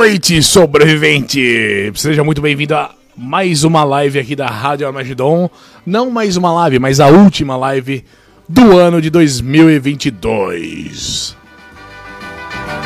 [0.00, 1.92] noite, sobrevivente!
[1.94, 5.50] Seja muito bem-vindo a mais uma live aqui da Rádio Armagedon.
[5.84, 8.02] Não mais uma live, mas a última live
[8.48, 11.36] do ano de 2022.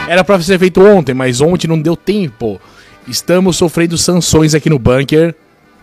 [0.09, 2.61] Era pra ser feito ontem, mas ontem não deu tempo.
[3.07, 5.37] Estamos sofrendo sanções aqui no bunker,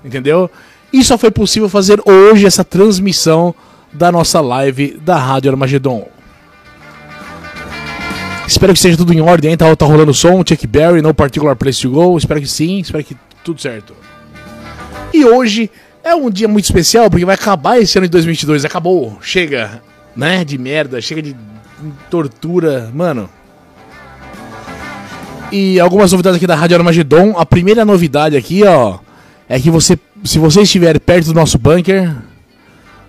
[0.04, 0.52] entendeu?
[0.92, 3.56] E só foi possível fazer hoje essa transmissão
[3.94, 6.10] da nossa live da Rádio Armagedon.
[8.48, 9.56] Espero que esteja tudo em ordem?
[9.56, 12.18] Tá, tá rolando som, Chuck Berry, No Particular Place to Go.
[12.18, 13.96] Espero que sim, espero que tudo certo.
[15.14, 15.70] E hoje
[16.04, 18.66] é um dia muito especial porque vai acabar esse ano de 2022.
[18.66, 19.82] Acabou, chega,
[20.16, 20.44] né?
[20.44, 21.36] De merda, chega de
[22.10, 23.30] tortura, mano.
[25.52, 27.34] E algumas novidades aqui da Rádio Armagedon.
[27.38, 29.00] A primeira novidade aqui, ó,
[29.50, 32.16] é que você, se você estiver perto do nosso bunker,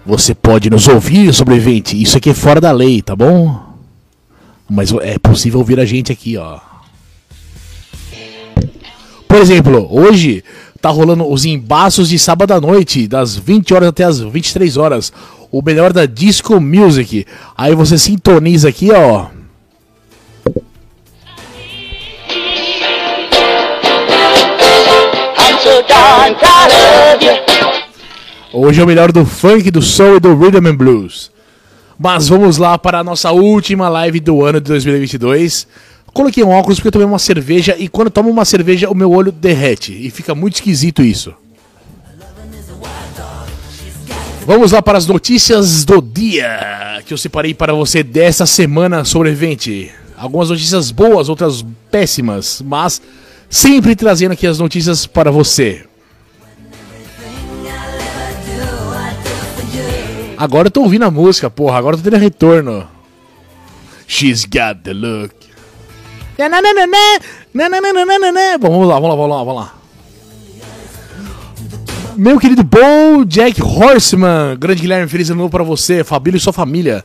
[0.04, 2.00] você pode nos ouvir, sobrevivente.
[2.00, 3.71] Isso aqui é fora da lei, tá bom?
[4.74, 6.58] Mas é possível ouvir a gente aqui, ó.
[9.28, 10.42] Por exemplo, hoje
[10.80, 15.12] tá rolando os embaços de sábado à noite, das 20 horas até as 23 horas.
[15.50, 17.26] O melhor da Disco Music.
[17.54, 19.26] Aí você sintoniza aqui, ó.
[28.54, 31.31] Hoje é o melhor do funk, do soul e do rhythm and blues.
[32.02, 35.68] Mas vamos lá para a nossa última live do ano de 2022.
[36.12, 39.12] Coloquei um óculos porque eu tomei uma cerveja e quando tomo uma cerveja o meu
[39.12, 41.32] olho derrete e fica muito esquisito isso.
[44.44, 49.92] Vamos lá para as notícias do dia que eu separei para você dessa semana sobrevivente.
[50.16, 53.00] Algumas notícias boas, outras péssimas, mas
[53.48, 55.84] sempre trazendo aqui as notícias para você.
[60.42, 62.84] Agora eu tô ouvindo a música, porra, agora eu tô tendo retorno.
[64.08, 65.32] She's got the look.
[68.58, 69.74] Bom, vamos lá, vamos lá, vamos lá, vamos lá.
[72.16, 76.52] Meu querido Bo Jack Horseman, grande Guilherme, feliz ano novo pra você, Fabílio e sua
[76.52, 77.04] família.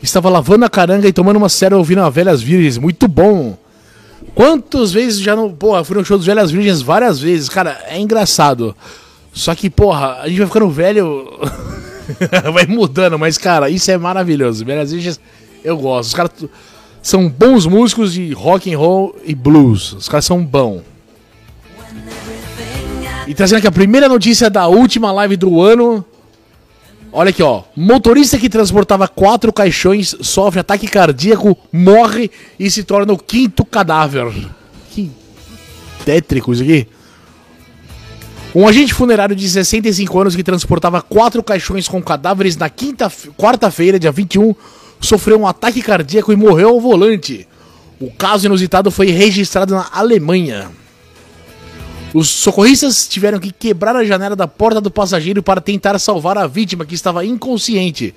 [0.00, 3.58] Estava lavando a caranga e tomando uma série ouvindo a Velhas Virgens, muito bom.
[4.32, 5.50] Quantas vezes já não.
[5.50, 8.76] Porra, fui no show dos Velhas Virgens várias vezes, cara, é engraçado.
[9.32, 11.26] Só que, porra, a gente vai ficando velho.
[12.52, 14.64] vai mudando, mas, cara, isso é maravilhoso.
[14.64, 15.20] Velhas Virgens,
[15.64, 16.08] eu gosto.
[16.08, 16.32] Os caras
[17.02, 19.92] são bons músicos de rock and roll e blues.
[19.92, 20.82] Os caras são bons.
[23.26, 26.04] E trazendo aqui a primeira notícia da última live do ano.
[27.12, 27.62] Olha aqui, ó.
[27.74, 34.32] Motorista que transportava quatro caixões sofre ataque cardíaco, morre e se torna o quinto cadáver.
[34.90, 35.10] Que
[36.04, 36.86] tétrico isso aqui.
[38.54, 42.70] Um agente funerário de 65 anos que transportava quatro caixões com cadáveres na
[43.36, 44.54] quarta-feira, dia 21,
[45.00, 47.46] sofreu um ataque cardíaco e morreu ao volante.
[48.00, 50.70] O caso inusitado foi registrado na Alemanha.
[52.14, 56.46] Os socorristas tiveram que quebrar a janela da porta do passageiro para tentar salvar a
[56.46, 58.14] vítima que estava inconsciente.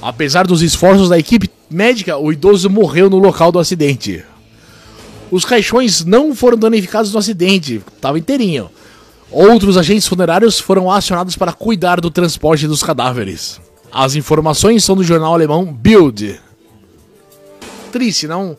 [0.00, 4.24] Apesar dos esforços da equipe médica, o idoso morreu no local do acidente.
[5.30, 8.70] Os caixões não foram danificados no acidente, estava inteirinho.
[9.38, 13.60] Outros agentes funerários foram acionados para cuidar do transporte dos cadáveres.
[13.92, 16.40] As informações são do jornal alemão Bild.
[17.92, 18.56] Triste, não?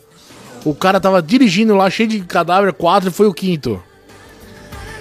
[0.64, 3.82] O cara tava dirigindo lá cheio de cadáver, quatro e foi o quinto.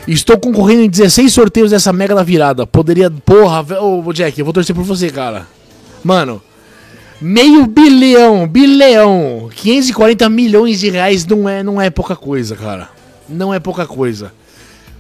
[0.08, 2.66] Estou concorrendo em 16 sorteios dessa mega da virada.
[2.66, 3.12] Poderia.
[3.12, 5.46] Porra, ô Jack, eu vou torcer por você, cara.
[6.04, 6.42] Mano,
[7.22, 12.90] meio bilhão, bilhão, 540 milhões de reais não é, não é pouca coisa, cara.
[13.30, 14.34] Não é pouca coisa.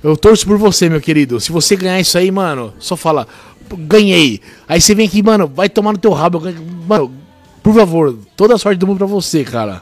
[0.04, 1.40] Eu torço por você, meu querido.
[1.40, 3.28] Se você ganhar isso aí, mano, só fala,
[3.72, 4.40] ganhei.
[4.68, 6.42] Aí você vem aqui, mano, vai tomar no teu rabo.
[6.88, 7.12] Mano,
[7.64, 9.82] por favor, toda a sorte do mundo pra você, cara.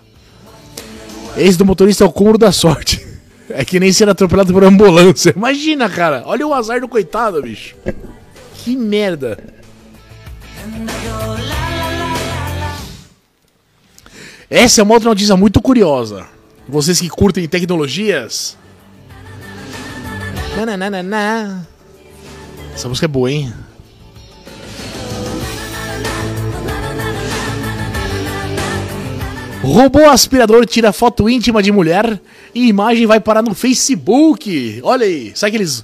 [1.37, 3.05] Esse do motorista é o cúmulo da sorte.
[3.47, 5.31] É que nem ser atropelado por ambulância.
[5.35, 6.23] Imagina, cara.
[6.25, 7.75] Olha o azar do coitado, bicho.
[8.55, 9.37] Que merda.
[14.49, 16.25] Essa é uma outra notícia muito curiosa.
[16.67, 18.57] Vocês que curtem tecnologias.
[20.55, 21.67] Nananana.
[22.73, 23.53] Essa música é boa, hein?
[29.61, 32.21] Robô aspirador tira foto íntima de mulher
[32.53, 34.79] e imagem vai parar no Facebook.
[34.83, 35.83] Olha aí, sabe aqueles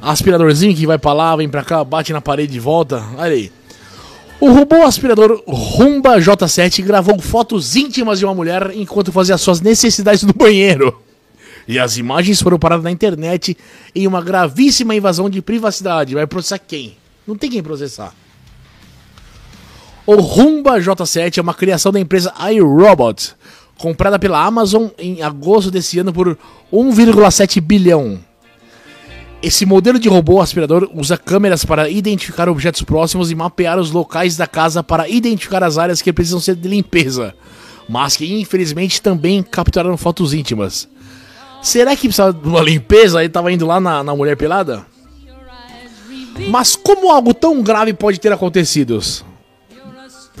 [0.00, 3.04] aspiradorzinho que vai pra lá, vem pra cá, bate na parede de volta?
[3.16, 3.52] Olha aí.
[4.40, 10.22] O robô aspirador Rumba J7 gravou fotos íntimas de uma mulher enquanto fazia suas necessidades
[10.22, 11.03] no banheiro.
[11.66, 13.56] E as imagens foram paradas na internet
[13.94, 16.14] em uma gravíssima invasão de privacidade.
[16.14, 16.96] Vai processar quem?
[17.26, 18.14] Não tem quem processar.
[20.06, 23.32] O Rumba J7 é uma criação da empresa iRobot,
[23.78, 26.36] comprada pela Amazon em agosto desse ano por
[26.70, 28.20] 1,7 bilhão.
[29.42, 34.36] Esse modelo de robô aspirador usa câmeras para identificar objetos próximos e mapear os locais
[34.36, 37.34] da casa para identificar as áreas que precisam ser de limpeza,
[37.88, 40.88] mas que infelizmente também capturaram fotos íntimas.
[41.64, 44.84] Será que precisava de uma limpeza e estava indo lá na, na mulher pelada?
[46.50, 49.00] Mas como algo tão grave pode ter acontecido?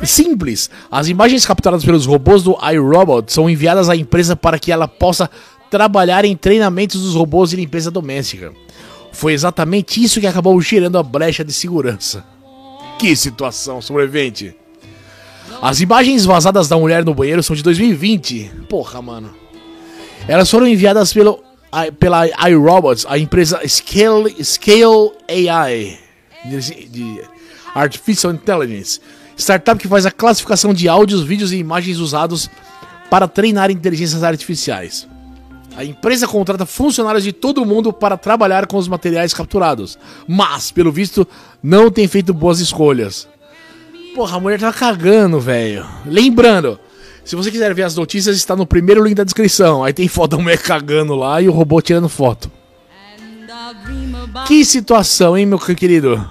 [0.02, 0.68] Simples.
[0.90, 5.30] As imagens capturadas pelos robôs do iRobot são enviadas à empresa para que ela possa
[5.70, 8.52] trabalhar em treinamentos dos robôs de limpeza doméstica.
[9.10, 12.22] Foi exatamente isso que acabou gerando a brecha de segurança.
[12.98, 14.54] Que situação, sobrevivente.
[15.62, 18.52] As imagens vazadas da mulher no banheiro são de 2020.
[18.68, 19.43] Porra, mano.
[20.26, 21.42] Elas foram enviadas pelo,
[21.98, 25.98] pela iRobots, a empresa Scale, Scale AI,
[26.46, 27.22] de, de
[27.74, 29.00] Artificial Intelligence,
[29.36, 32.48] startup que faz a classificação de áudios, vídeos e imagens usados
[33.10, 35.06] para treinar inteligências artificiais.
[35.76, 40.90] A empresa contrata funcionários de todo mundo para trabalhar com os materiais capturados, mas, pelo
[40.90, 41.28] visto,
[41.62, 43.28] não tem feito boas escolhas.
[44.14, 45.84] Porra, a mulher tá cagando, velho.
[46.06, 46.78] Lembrando,
[47.24, 49.82] se você quiser ver as notícias, está no primeiro link da descrição.
[49.82, 52.50] Aí tem foto da mulher cagando lá e o robô tirando foto.
[54.46, 56.24] Que situação, hein, meu querido?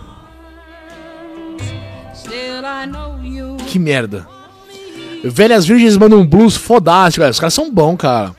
[3.67, 4.27] Que merda.
[5.23, 7.25] Velhas Virgens mandam um blues fodástico.
[7.25, 8.35] Os caras são bons, cara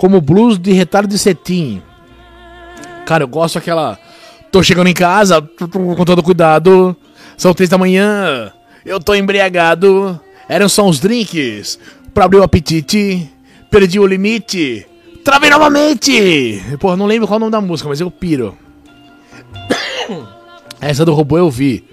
[0.00, 1.82] como blues de retardo de cetim.
[3.04, 3.98] Cara, eu gosto daquela.
[4.50, 6.96] Tô chegando em casa, com todo cuidado.
[7.36, 8.50] São três da manhã,
[8.82, 10.18] eu tô embriagado.
[10.50, 11.78] Eram só uns drinks
[12.12, 13.30] pra abrir o apetite.
[13.70, 14.84] Perdi o limite.
[15.24, 16.60] Travei novamente!
[16.80, 18.58] Porra, não lembro qual é o nome da música, mas eu piro.
[20.80, 21.84] Essa do robô eu vi.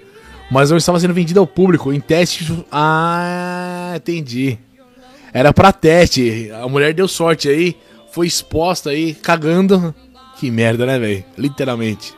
[0.50, 2.52] Mas eu estava sendo vendida ao público em teste.
[2.72, 4.58] Ah, entendi.
[5.32, 6.50] Era pra teste.
[6.50, 7.76] A mulher deu sorte aí
[8.10, 9.94] foi exposta aí, cagando.
[10.40, 11.24] Que merda, né, velho?
[11.36, 12.12] Literalmente.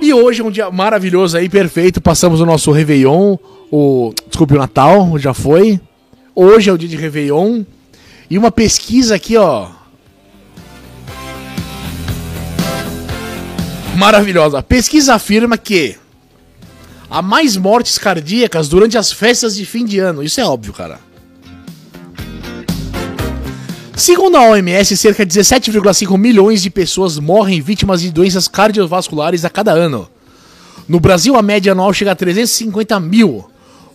[0.00, 2.00] E hoje é um dia maravilhoso aí, perfeito.
[2.00, 3.36] Passamos o nosso Réveillon,
[3.70, 4.12] o.
[4.28, 5.80] Desculpe, o Natal, já foi.
[6.34, 7.64] Hoje é o dia de Réveillon.
[8.28, 9.68] E uma pesquisa aqui, ó.
[13.96, 14.62] Maravilhosa.
[14.62, 15.96] Pesquisa afirma que
[17.08, 20.22] há mais mortes cardíacas durante as festas de fim de ano.
[20.22, 20.98] Isso é óbvio, cara.
[23.96, 29.48] Segundo a OMS, cerca de 17,5 milhões de pessoas morrem vítimas de doenças cardiovasculares a
[29.48, 30.06] cada ano.
[30.86, 33.46] No Brasil, a média anual chega a 350 mil,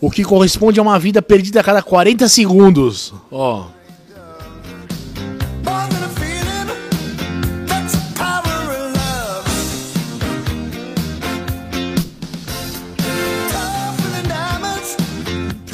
[0.02, 3.14] o que corresponde a uma vida perdida a cada 40 segundos.
[3.32, 3.62] Ó.
[3.62, 3.82] Oh.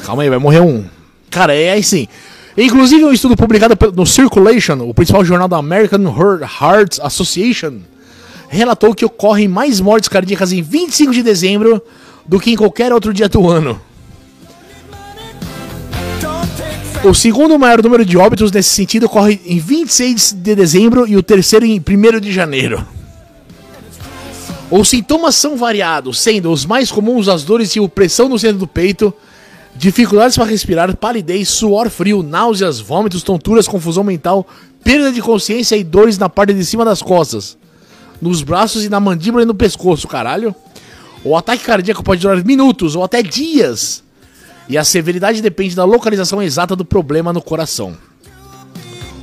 [0.06, 0.86] Calma aí, vai morrer um.
[1.30, 2.08] Cara, é assim.
[2.58, 7.80] Inclusive, um estudo publicado no Circulation, o principal jornal da American Heart Association,
[8.48, 11.82] relatou que ocorrem mais mortes cardíacas em 25 de dezembro
[12.26, 13.80] do que em qualquer outro dia do ano.
[17.08, 21.24] O segundo maior número de óbitos nesse sentido ocorre em 26 de dezembro e o
[21.24, 22.86] terceiro em 1 de janeiro.
[24.70, 28.68] Os sintomas são variados, sendo os mais comuns as dores e opressão no centro do
[28.68, 29.14] peito,
[29.74, 34.46] Dificuldades para respirar, palidez, suor frio, náuseas, vômitos, tonturas, confusão mental,
[34.84, 37.56] perda de consciência e dores na parte de cima das costas,
[38.20, 40.54] nos braços e na mandíbula e no pescoço, caralho.
[41.24, 44.04] O ataque cardíaco pode durar minutos ou até dias.
[44.70, 47.98] E a severidade depende da localização exata do problema no coração.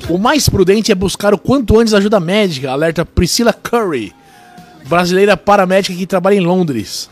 [0.08, 4.12] O mais prudente é buscar o quanto antes ajuda médica, alerta Priscilla Curry,
[4.86, 7.08] brasileira paramédica que trabalha em Londres.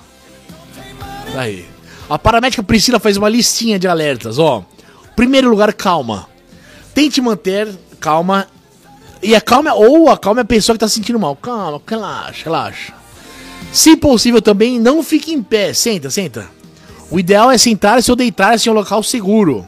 [1.34, 1.66] Daí.
[2.08, 4.64] A paramédica Priscila faz uma listinha de alertas, ó.
[5.16, 6.28] Primeiro lugar, calma.
[6.94, 8.46] Tente manter calma.
[9.22, 11.34] E a calma, ou a calma é a pessoa que tá sentindo mal.
[11.36, 12.92] Calma, relaxa, relaxa.
[13.72, 15.72] Se possível também, não fique em pé.
[15.72, 16.50] Senta, senta.
[17.12, 19.66] O ideal é sentar-se ou deitar-se em um local seguro.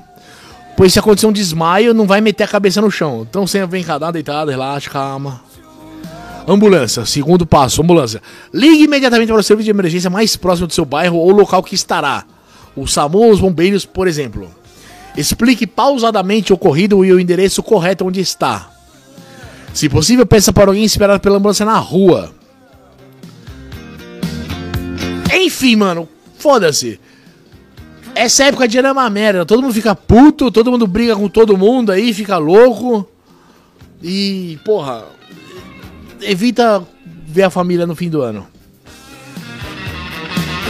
[0.79, 3.27] Pois se acontecer um desmaio, não vai meter a cabeça no chão.
[3.29, 5.43] Então você vem cá, dá uma deitada, relaxa, calma.
[6.49, 8.23] Ambulância, segundo passo, ambulância.
[8.51, 11.75] Ligue imediatamente para o serviço de emergência mais próximo do seu bairro ou local que
[11.75, 12.25] estará
[12.75, 14.51] o SAMU ou os bombeiros, por exemplo.
[15.15, 18.71] Explique pausadamente o ocorrido e o endereço correto onde está.
[19.75, 22.33] Se possível, peça para alguém esperar pela ambulância na rua.
[25.31, 26.09] Enfim, mano,
[26.39, 26.99] foda-se.
[28.15, 29.45] Essa época de ano é uma merda.
[29.45, 33.09] Todo mundo fica puto, todo mundo briga com todo mundo aí, fica louco.
[34.03, 35.05] E, porra,
[36.21, 36.87] evita
[37.27, 38.47] ver a família no fim do ano.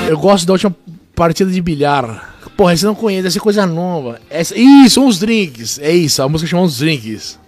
[0.09, 0.75] Eu gosto da última
[1.15, 4.21] partida de bilhar Porra, você não conhece, deve ser coisa nova.
[4.31, 5.79] Essa, isso, uns drinks.
[5.81, 7.39] É isso, a música chama uns drinks.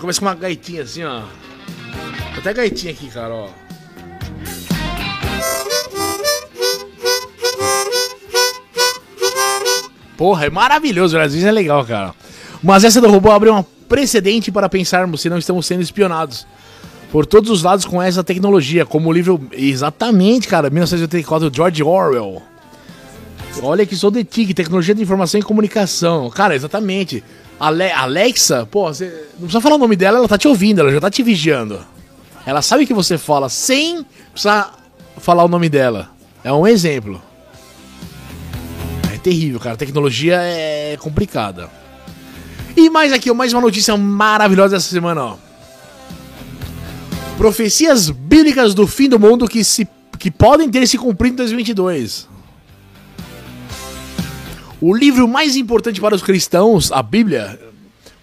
[0.00, 1.22] Começa com uma gaitinha assim, ó.
[2.36, 3.48] Até gaitinha aqui, cara, ó.
[10.16, 12.14] Porra, é maravilhoso, o Brasil é legal, cara.
[12.62, 16.46] Mas essa do robô abre um precedente para pensarmos se não estamos sendo espionados
[17.10, 19.40] por todos os lados com essa tecnologia, como o livro.
[19.52, 22.42] Exatamente, cara, 1984, George Orwell.
[23.62, 26.28] Olha que sou de TIC, tecnologia de informação e comunicação.
[26.30, 27.22] Cara, exatamente.
[27.58, 30.90] Ale Alexa, pô, você não precisa falar o nome dela, ela tá te ouvindo, ela
[30.90, 31.78] já tá te vigiando.
[32.44, 34.74] Ela sabe que você fala sem precisar
[35.18, 36.10] falar o nome dela.
[36.42, 37.22] É um exemplo.
[39.24, 39.74] Terrível, cara.
[39.74, 41.70] A tecnologia é complicada.
[42.76, 45.36] E mais aqui, mais uma notícia maravilhosa dessa semana, ó.
[47.38, 49.88] Profecias bíblicas do fim do mundo que, se,
[50.18, 52.28] que podem ter se cumprido em 2022.
[54.78, 57.58] O livro mais importante para os cristãos, a Bíblia,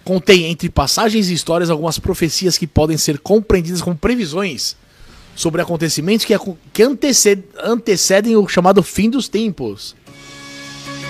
[0.04, 4.76] contém entre passagens e histórias algumas profecias que podem ser compreendidas como previsões
[5.34, 6.34] sobre acontecimentos que,
[6.72, 9.96] que antecedem o chamado fim dos tempos.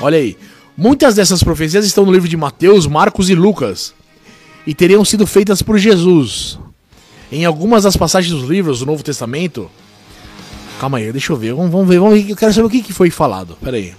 [0.03, 0.37] Olha aí,
[0.77, 3.95] muitas dessas profecias estão no livro de Mateus, Marcos e Lucas
[4.67, 6.59] e teriam sido feitas por Jesus.
[7.31, 9.71] Em algumas das passagens dos livros do Novo Testamento.
[10.81, 11.55] Calma aí, deixa eu ver.
[11.55, 12.31] Vamos, ver, vamos ver.
[12.31, 13.57] Eu quero saber o que, foi falado.
[13.63, 13.95] Pera aí.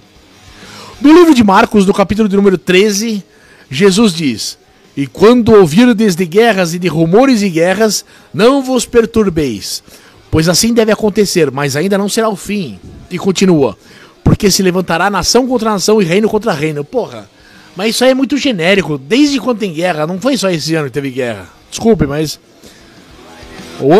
[1.00, 3.24] No livro de Marcos, no capítulo de número 13,
[3.70, 4.58] Jesus diz:
[4.98, 9.82] E quando ouvirdes de guerras e de rumores de guerras, não vos perturbeis,
[10.30, 12.78] pois assim deve acontecer, mas ainda não será o fim.
[13.10, 13.78] E continua:
[14.24, 16.84] Porque se levantará nação contra nação e reino contra reino.
[16.84, 17.30] Porra,
[17.76, 18.98] mas isso aí é muito genérico.
[18.98, 20.08] Desde quando tem guerra?
[20.08, 21.50] Não foi só esse ano que teve guerra.
[21.70, 22.40] Desculpe, mas.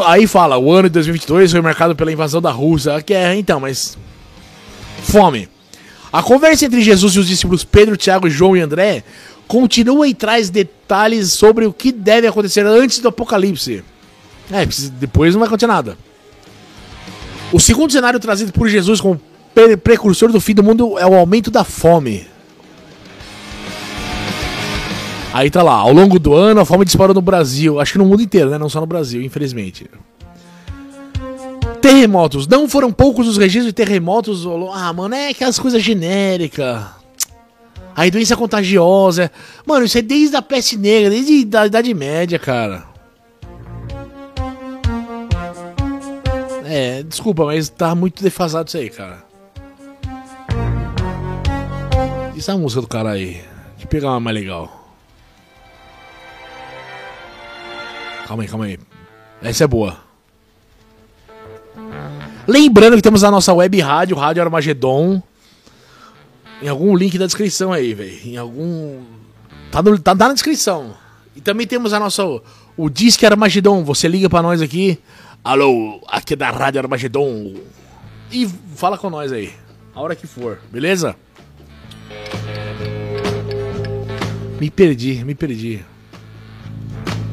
[0.06, 3.02] Aí fala: o ano de 2022 foi marcado pela invasão da Rússia.
[3.02, 3.98] Que é, então, mas.
[5.02, 5.50] Fome.
[6.12, 9.04] A conversa entre Jesus e os discípulos Pedro, Tiago, João e André
[9.48, 13.84] continua e traz detalhes sobre o que deve acontecer antes do apocalipse.
[14.52, 14.66] É,
[15.00, 15.98] depois não vai acontecer nada.
[17.52, 19.20] O segundo cenário trazido por Jesus como
[19.84, 22.28] precursor do fim do mundo é o aumento da fome.
[25.34, 28.06] Aí tá lá, ao longo do ano a fome disparou no Brasil, acho que no
[28.06, 28.58] mundo inteiro, né?
[28.58, 29.90] Não só no Brasil, infelizmente.
[31.82, 32.48] Terremotos.
[32.48, 34.46] Não foram poucos os registros de terremotos.
[34.74, 36.86] Ah, mano, é aquelas coisas genéricas.
[37.96, 39.32] Aí doença contagiosa.
[39.66, 42.86] Mano, isso é desde a peste negra, desde a Idade Média, cara.
[46.66, 49.33] É, desculpa, mas tá muito defasado isso aí, cara.
[52.44, 53.36] Isso é música do cara aí.
[53.36, 54.92] Deixa eu pegar uma mais legal.
[58.28, 58.78] Calma aí, calma aí.
[59.42, 59.98] Essa é boa.
[62.46, 65.24] Lembrando que temos a nossa web rádio, Rádio Armagedon.
[66.62, 68.20] Em algum link da descrição aí, velho.
[68.26, 69.02] Em algum.
[69.72, 70.94] Tá, no, tá, tá, na descrição.
[71.38, 72.26] E também temos a nossa.
[72.76, 73.86] O Disque Armagedon.
[73.86, 75.00] Você liga pra nós aqui.
[75.42, 77.54] Alô, aqui é da Rádio Armagedon.
[78.30, 78.46] E
[78.76, 79.54] fala com nós aí.
[79.96, 81.16] A hora que for, beleza?
[84.64, 85.84] Me perdi, me perdi.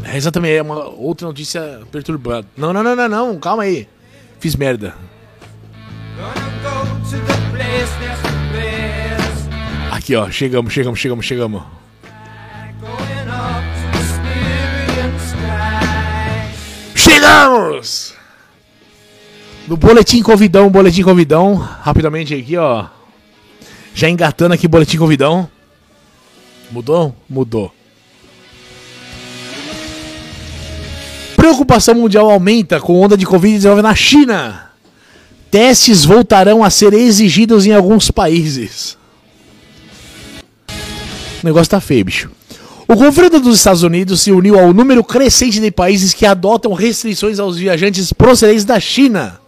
[0.02, 2.44] Essa também é uma outra notícia perturbada.
[2.56, 3.38] Não, não, não, não, não.
[3.38, 3.86] Calma aí.
[4.40, 4.96] Fiz merda.
[9.92, 10.28] Aqui, ó.
[10.28, 11.62] Chegamos, chegamos, chegamos, chegamos.
[16.96, 18.14] Chegamos!
[19.68, 21.54] No boletim convidão, boletim convidão.
[21.54, 22.86] Rapidamente aqui, ó.
[23.94, 25.48] Já engatando aqui, boletim convidão.
[26.70, 27.14] Mudou?
[27.28, 27.72] Mudou.
[31.36, 34.70] Preocupação mundial aumenta com onda de Covid-19 na China.
[35.50, 38.96] Testes voltarão a ser exigidos em alguns países.
[41.42, 42.30] O negócio tá feio, bicho.
[42.86, 47.38] O governo dos Estados Unidos se uniu ao número crescente de países que adotam restrições
[47.38, 49.40] aos viajantes procedentes da China,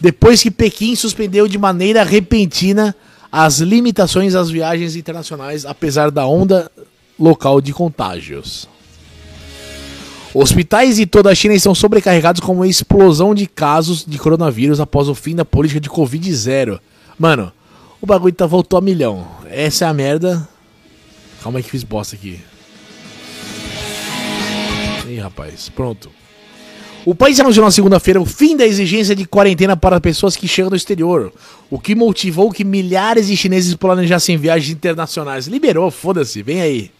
[0.00, 2.94] depois que Pequim suspendeu de maneira repentina
[3.30, 6.70] as limitações às viagens internacionais, apesar da onda
[7.18, 8.68] local de contágios.
[10.34, 15.08] Hospitais de toda a China estão sobrecarregados com uma explosão de casos de coronavírus após
[15.08, 16.80] o fim da política de Covid zero.
[17.18, 17.50] Mano,
[18.00, 19.26] o bagulho tá, voltou a milhão.
[19.46, 20.46] Essa é a merda.
[21.42, 22.40] Calma aí que fiz bosta aqui.
[25.08, 25.68] Ih, rapaz.
[25.70, 26.10] Pronto.
[27.04, 30.70] O país anunciou na segunda-feira o fim da exigência de quarentena para pessoas que chegam
[30.70, 31.32] do exterior,
[31.70, 35.46] o que motivou que milhares de chineses planejassem viagens internacionais.
[35.46, 36.90] Liberou, foda-se, vem aí.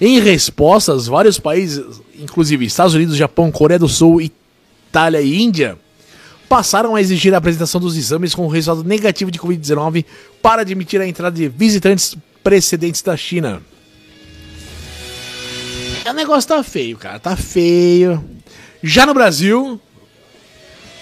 [0.00, 1.84] Em respostas, vários países,
[2.18, 5.78] inclusive Estados Unidos, Japão, Coreia do Sul, Itália e Índia,
[6.48, 10.04] passaram a exigir a apresentação dos exames com resultado negativo de Covid-19
[10.42, 13.62] para admitir a entrada de visitantes precedentes da China.
[16.04, 17.18] O negócio tá feio, cara.
[17.18, 18.22] Tá feio.
[18.82, 19.80] Já no Brasil,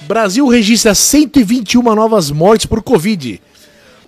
[0.03, 3.41] Brasil registra 121 novas mortes por Covid.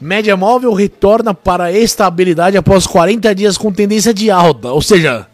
[0.00, 4.68] Média móvel retorna para estabilidade após 40 dias com tendência de alta.
[4.72, 5.26] Ou seja,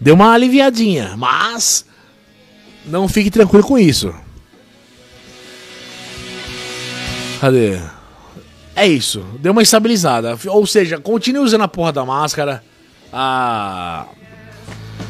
[0.00, 1.14] deu uma aliviadinha.
[1.16, 1.86] Mas
[2.84, 4.12] não fique tranquilo com isso.
[7.40, 7.78] Cadê?
[8.74, 9.24] É isso.
[9.38, 10.36] Deu uma estabilizada.
[10.46, 12.62] Ou seja, continue usando a porra da máscara.
[13.12, 14.06] A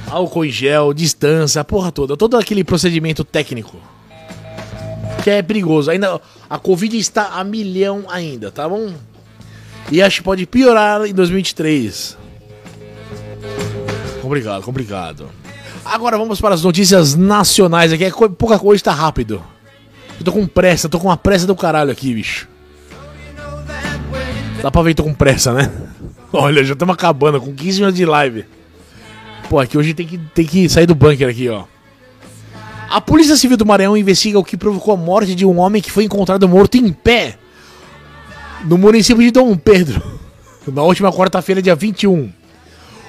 [0.08, 3.76] álcool em gel, distância, a porra toda, todo aquele procedimento técnico
[5.26, 5.90] que é perigoso.
[5.90, 8.94] Ainda a Covid está a milhão ainda, tá bom?
[9.90, 12.16] E acho que pode piorar em 2023.
[14.22, 15.28] Complicado, complicado.
[15.84, 18.04] Agora vamos para as notícias nacionais aqui.
[18.04, 19.42] É pouca coisa, tá rápido.
[20.16, 22.48] Eu tô com pressa, tô com uma pressa do caralho aqui, bicho.
[24.62, 25.72] Dá pra ver que tô com pressa, né?
[26.32, 28.44] Olha, já estamos acabando com 15 minutos de live.
[29.48, 31.64] Pô, aqui hoje tem que, tem que sair do bunker aqui, ó.
[32.88, 35.90] A Polícia Civil do Maranhão investiga o que provocou a morte de um homem que
[35.90, 37.36] foi encontrado morto em pé
[38.64, 40.02] no município de Dom Pedro,
[40.72, 42.30] na última quarta-feira, dia 21.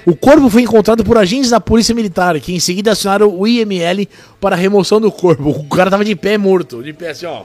[0.05, 4.07] O corpo foi encontrado por agentes da Polícia Militar, que em seguida acionaram o IML
[4.39, 5.49] para a remoção do corpo.
[5.49, 7.43] O cara tava de pé morto, de pé assim, ó.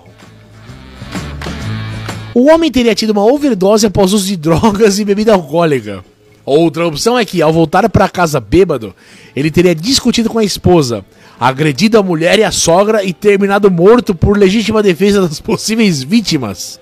[2.35, 6.05] O homem teria tido uma overdose após uso de drogas e bebida alcoólica.
[6.45, 8.95] Outra opção é que, ao voltar para casa bêbado,
[9.35, 11.05] ele teria discutido com a esposa,
[11.39, 16.81] agredido a mulher e a sogra e terminado morto por legítima defesa das possíveis vítimas.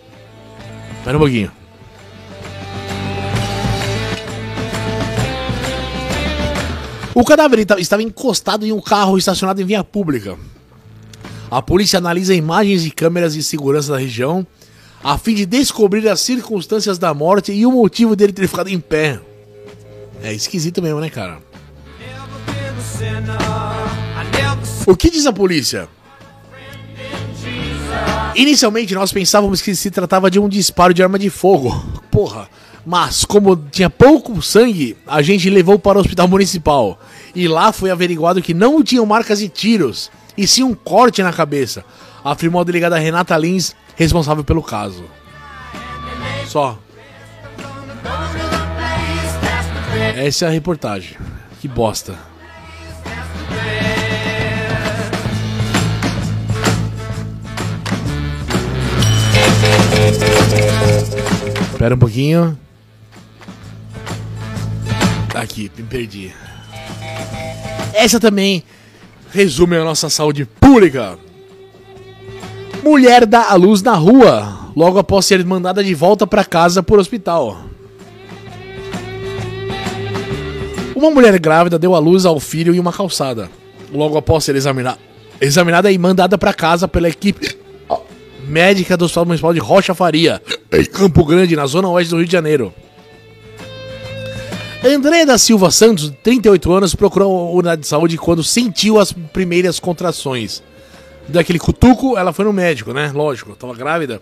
[0.99, 1.53] Espera um pouquinho.
[7.14, 10.38] O cadáver estava encostado em um carro estacionado em via pública.
[11.51, 14.46] A polícia analisa imagens de câmeras de segurança da região
[15.03, 18.79] a fim de descobrir as circunstâncias da morte e o motivo dele ter ficado em
[18.79, 19.20] pé.
[20.22, 21.38] É esquisito mesmo, né, cara?
[24.87, 25.88] O que diz a polícia?
[28.35, 31.83] Inicialmente nós pensávamos que se tratava de um disparo de arma de fogo.
[32.11, 32.48] Porra.
[32.85, 36.98] Mas, como tinha pouco sangue, a gente levou para o hospital municipal.
[37.35, 41.33] E lá foi averiguado que não tinham marcas de tiros, e sim um corte na
[41.33, 41.85] cabeça,
[42.24, 45.04] afirmou a delegada Renata Lins, responsável pelo caso.
[46.46, 46.78] Só.
[50.16, 51.16] Essa é a reportagem.
[51.61, 52.14] Que bosta.
[61.73, 62.59] Espera um pouquinho.
[65.35, 66.33] Aqui, me perdi.
[67.94, 68.62] Essa também
[69.33, 71.18] resume a nossa saúde pública.
[72.83, 76.99] Mulher dá a luz na rua, logo após ser mandada de volta para casa por
[76.99, 77.64] hospital.
[81.00, 83.50] Uma mulher grávida deu à luz ao filho em uma calçada.
[83.90, 84.98] Logo após ser examinada,
[85.40, 87.56] examinada e mandada para casa pela equipe
[88.46, 92.26] médica do Hospital Municipal de Rocha Faria, em Campo Grande, na zona oeste do Rio
[92.26, 92.74] de Janeiro.
[94.84, 99.80] André da Silva Santos, 38 anos, procurou a unidade de saúde quando sentiu as primeiras
[99.80, 100.62] contrações.
[101.26, 103.10] Daquele cutuco, ela foi no médico, né?
[103.14, 104.20] Lógico, estava grávida.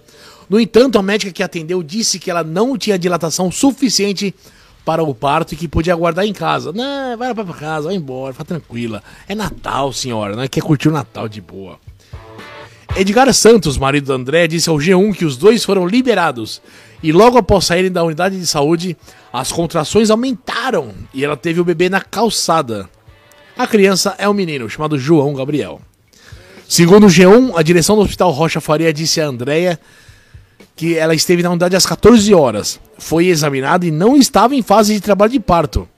[0.48, 4.48] No entanto, a médica que atendeu disse que ela não tinha dilatação suficiente para
[4.96, 6.72] o parto e que podia aguardar em casa.
[6.72, 9.03] Não, vai para casa, vai embora, fica tranquila.
[9.29, 10.48] É Natal, senhora, né?
[10.48, 11.79] Quer curtir o Natal de boa.
[12.96, 16.61] Edgar Santos, marido do André, disse ao G1 que os dois foram liberados
[17.03, 18.96] e logo após saírem da unidade de saúde,
[19.33, 22.88] as contrações aumentaram e ela teve o bebê na calçada.
[23.57, 25.81] A criança é um menino chamado João Gabriel.
[26.68, 29.79] Segundo o G1, a direção do Hospital Rocha Faria disse a Andréia
[30.78, 34.94] que ela esteve na unidade às 14 horas, foi examinada e não estava em fase
[34.94, 35.88] de trabalho de parto.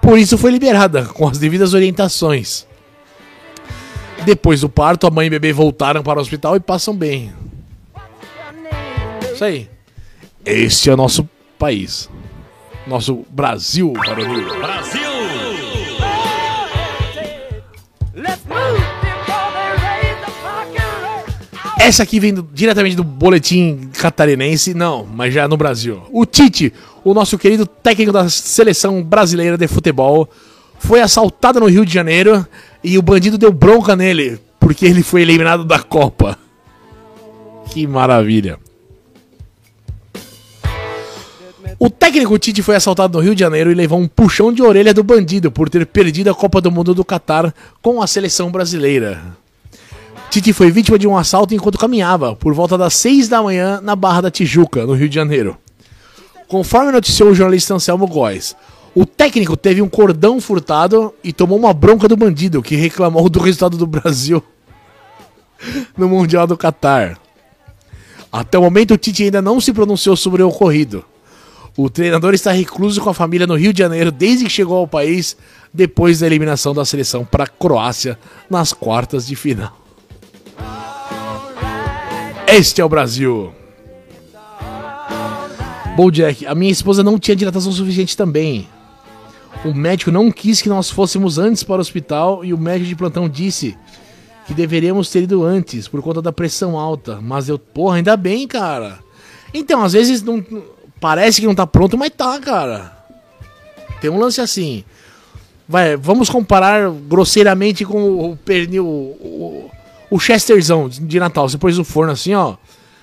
[0.00, 2.64] Por isso foi liberada, com as devidas orientações.
[4.24, 7.32] Depois do parto, a mãe e o bebê voltaram para o hospital e passam bem.
[9.34, 9.68] Isso aí.
[10.46, 12.08] Este é o nosso país.
[12.86, 13.92] Nosso Brasil.
[13.92, 15.07] Brasil!
[21.78, 26.02] Essa aqui vem do, diretamente do boletim catarinense, não, mas já no Brasil.
[26.12, 26.72] O Tite,
[27.04, 30.28] o nosso querido técnico da seleção brasileira de futebol,
[30.78, 32.46] foi assaltado no Rio de Janeiro
[32.82, 36.38] e o bandido deu bronca nele, porque ele foi eliminado da Copa.
[37.70, 38.58] Que maravilha.
[41.78, 44.92] O técnico Tite foi assaltado no Rio de Janeiro e levou um puxão de orelha
[44.92, 49.22] do bandido por ter perdido a Copa do Mundo do Catar com a seleção brasileira.
[50.30, 53.96] Titi foi vítima de um assalto enquanto caminhava, por volta das 6 da manhã, na
[53.96, 55.56] Barra da Tijuca, no Rio de Janeiro.
[56.46, 58.54] Conforme noticiou o jornalista Anselmo Góes,
[58.94, 63.38] o técnico teve um cordão furtado e tomou uma bronca do bandido, que reclamou do
[63.38, 64.42] resultado do Brasil
[65.96, 67.18] no Mundial do Catar.
[68.30, 71.02] Até o momento, o Tite ainda não se pronunciou sobre o ocorrido.
[71.74, 74.88] O treinador está recluso com a família no Rio de Janeiro desde que chegou ao
[74.88, 75.36] país
[75.72, 78.18] depois da eliminação da seleção para a Croácia
[78.50, 79.87] nas quartas de final.
[82.50, 83.52] Este é o Brasil.
[85.94, 88.66] Bom, Jack, a minha esposa não tinha dilatação suficiente também.
[89.66, 92.96] O médico não quis que nós fôssemos antes para o hospital e o médico de
[92.96, 93.76] plantão disse
[94.46, 97.20] que deveríamos ter ido antes por conta da pressão alta.
[97.20, 98.98] Mas eu, porra, ainda bem, cara.
[99.52, 100.42] Então, às vezes não
[100.98, 102.96] parece que não tá pronto, mas tá, cara.
[104.00, 104.84] Tem um lance assim.
[105.68, 109.70] Vai, vamos comparar grosseiramente com o pernil, o,
[110.10, 111.48] o Chesterzão de Natal.
[111.48, 112.56] Você pôs no forno assim, ó.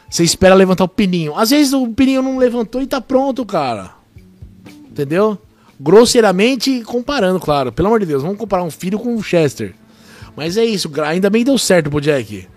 [0.09, 1.35] Você espera levantar o pininho.
[1.35, 3.91] Às vezes o pininho não levantou e tá pronto, cara.
[4.89, 5.37] Entendeu?
[5.79, 7.71] Grosseiramente comparando, claro.
[7.71, 9.75] Pelo amor de Deus, vamos comparar um filho com um Chester.
[10.35, 12.47] Mas é isso, ainda bem deu certo pro Jack.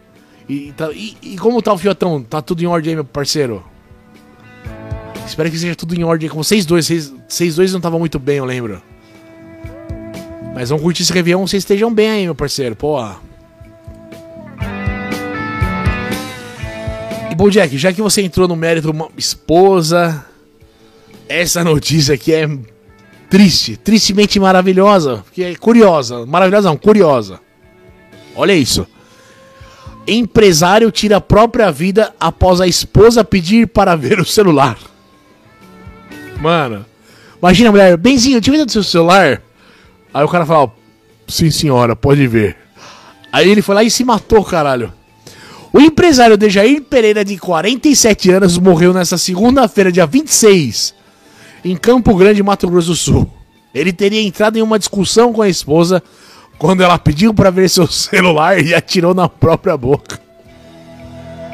[0.49, 2.23] E, tá, e, e, como tá o fiotão?
[2.23, 3.63] Tá tudo em ordem aí, meu parceiro?
[5.27, 6.87] Espero que seja tudo em ordem com vocês dois.
[6.87, 8.83] Vocês, dois não estavam muito bem, eu lembro.
[10.55, 12.75] Mas vamos curtir esse Réveillon, vocês estejam bem aí, meu parceiro.
[12.75, 13.28] Porra.
[17.39, 20.27] Bom, Jack, já que você entrou no mérito esposa,
[21.29, 22.49] essa notícia aqui é
[23.31, 27.39] triste, tristemente maravilhosa, que é curiosa, maravilhosa não, curiosa.
[28.35, 28.85] Olha isso.
[30.05, 34.77] Empresário tira a própria vida após a esposa pedir para ver o celular.
[36.41, 36.85] Mano,
[37.41, 39.41] imagina a mulher, Benzinho, ver do seu celular.
[40.13, 40.73] Aí o cara fala,
[41.29, 42.57] sim senhora, pode ver.
[43.31, 44.98] Aí ele foi lá e se matou, caralho.
[45.73, 50.95] O empresário Dejair Pereira, de 47 anos, morreu nesta segunda-feira, dia 26,
[51.65, 53.31] em Campo Grande, Mato Grosso do Sul.
[53.75, 56.03] Ele teria entrado em uma discussão com a esposa
[56.59, 60.19] quando ela pediu para ver seu celular e atirou na própria boca.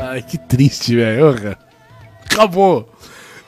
[0.00, 1.57] Ai, que triste, velho.
[2.24, 2.88] Acabou.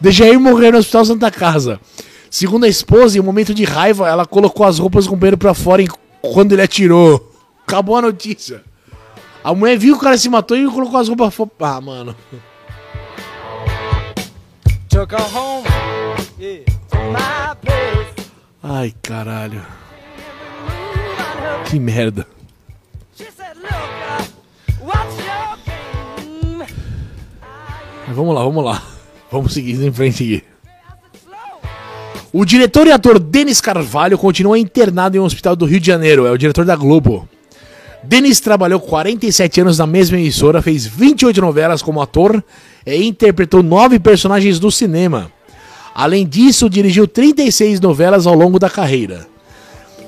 [0.00, 1.81] Dejair morreu no Hospital Santa Casa.
[2.29, 5.38] Segundo a esposa, em um momento de raiva, ela colocou as roupas com o banheiro
[5.38, 5.83] pra fora
[6.20, 7.33] quando ele atirou.
[7.66, 8.62] Acabou a notícia.
[9.46, 11.32] A mulher viu que o cara se matou e colocou as roupas.
[11.61, 12.16] Ah, mano.
[18.61, 19.64] Ai, caralho.
[21.70, 22.26] Que merda.
[28.04, 28.82] Mas vamos lá, vamos lá.
[29.30, 30.44] Vamos seguir em frente aqui.
[32.32, 36.26] O diretor e ator Denis Carvalho continua internado em um hospital do Rio de Janeiro.
[36.26, 37.28] É o diretor da Globo.
[38.06, 42.42] Denis trabalhou 47 anos na mesma emissora, fez 28 novelas como ator
[42.86, 45.32] e interpretou nove personagens do cinema.
[45.92, 49.26] Além disso, dirigiu 36 novelas ao longo da carreira.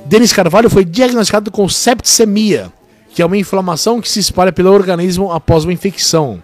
[0.07, 2.73] Denis Carvalho foi diagnosticado com septicemia,
[3.13, 6.41] que é uma inflamação que se espalha pelo organismo após uma infecção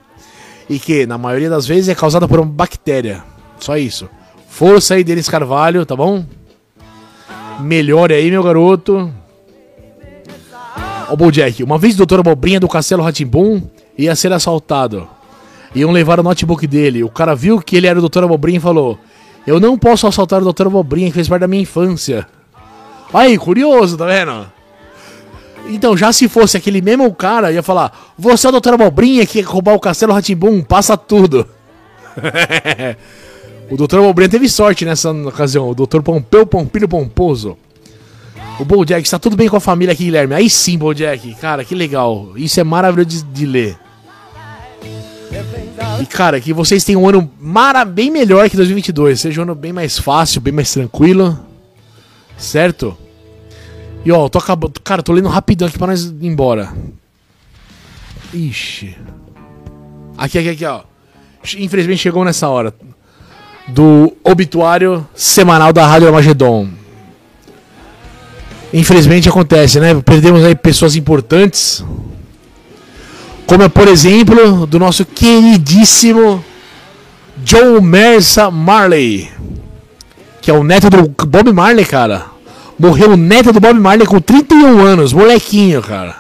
[0.68, 3.22] e que, na maioria das vezes, é causada por uma bactéria.
[3.60, 4.08] Só isso.
[4.48, 6.24] Força aí, Denis Carvalho, tá bom?
[7.60, 9.12] Melhore aí, meu garoto.
[11.08, 13.62] Ó, Jack, uma vez o doutor Abobrinha do Castelo Ratimbum
[13.96, 15.08] ia ser assaltado.
[15.74, 17.02] Iam levar o notebook dele.
[17.02, 18.98] O cara viu que ele era o doutor Abobrinha e falou:
[19.46, 22.26] Eu não posso assaltar o doutor Abobrinha, que fez parte da minha infância.
[23.12, 24.46] Aí, curioso, tá vendo?
[25.66, 29.40] Então, já se fosse aquele mesmo cara, ia falar: Você é o doutor Abobrinha que
[29.40, 31.46] ia roubar o Castelo Ratimbum, passa tudo.
[33.70, 35.68] o doutor Abobrinha teve sorte nessa ocasião.
[35.68, 37.56] O doutor Pompeu Pompilho Pomposo.
[38.58, 40.34] O Bojack, está tudo bem com a família aqui, Guilherme?
[40.34, 42.32] Aí sim, Bojack, cara, que legal.
[42.36, 43.78] Isso é maravilhoso de, de ler.
[46.00, 49.20] E cara, que vocês tenham um ano mara bem melhor que 2022.
[49.20, 51.38] Seja um ano bem mais fácil, bem mais tranquilo.
[52.36, 52.96] Certo?
[54.04, 54.80] E ó, tô acabando.
[54.80, 56.72] Cara, tô lendo rapidão aqui pra nós ir embora.
[58.32, 58.96] Ixi.
[60.16, 60.82] Aqui, aqui, aqui, ó.
[61.58, 62.72] Infelizmente chegou nessa hora.
[63.66, 66.83] Do obituário semanal da Rádio Armagedon
[68.74, 69.94] infelizmente acontece, né?
[70.04, 71.84] Perdemos aí pessoas importantes,
[73.46, 76.44] como é, por exemplo, do nosso queridíssimo
[77.44, 79.30] Joe Mersa Marley,
[80.42, 82.26] que é o neto do Bob Marley, cara.
[82.76, 86.16] Morreu o neto do Bob Marley com 31 anos, molequinho, cara.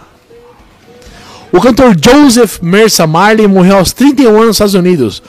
[1.50, 5.22] O cantor Joseph Mersa Marley morreu aos 31 anos nos Estados Unidos.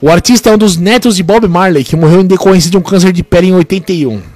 [0.00, 2.82] O artista é um dos netos de Bob Marley, que morreu em decorrência de um
[2.82, 4.35] câncer de pele em 81.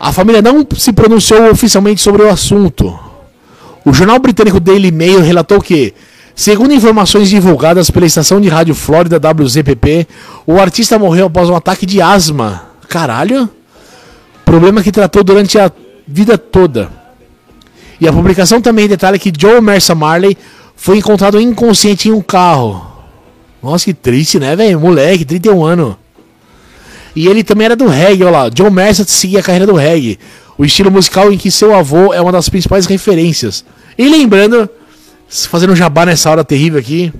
[0.00, 2.98] A família não se pronunciou oficialmente sobre o assunto.
[3.84, 5.92] O jornal britânico Daily Mail relatou que,
[6.34, 10.06] segundo informações divulgadas pela estação de rádio Flórida WZPP,
[10.46, 12.62] o artista morreu após um ataque de asma.
[12.88, 13.48] Caralho?
[14.44, 15.70] Problema que tratou durante a
[16.06, 16.90] vida toda.
[18.00, 20.38] E a publicação também detalha que Joe Mercer Marley
[20.76, 22.86] foi encontrado inconsciente em um carro.
[23.60, 24.78] Nossa, que triste, né, velho?
[24.78, 25.96] Moleque, 31 anos.
[27.18, 28.48] E ele também era do reggae, olha lá.
[28.48, 30.20] John Mercer seguia a carreira do reggae.
[30.56, 33.64] O estilo musical em que seu avô é uma das principais referências.
[33.98, 34.70] E lembrando,
[35.28, 37.12] fazendo um jabá nessa hora terrível aqui.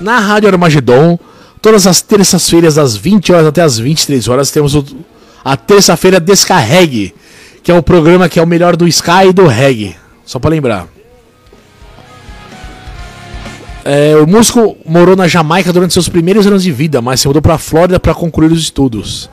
[0.00, 1.20] Na Rádio Armagedon,
[1.60, 4.84] todas as terças-feiras, das 20 horas até as 23 horas, temos o,
[5.44, 7.14] a terça-feira Descarregue,
[7.62, 9.94] que é o programa que é o melhor do Sky e do reggae.
[10.26, 10.88] Só para lembrar.
[13.84, 17.42] É, o músico morou na Jamaica durante seus primeiros anos de vida, mas se mudou
[17.42, 19.28] pra Flórida para concluir os estudos.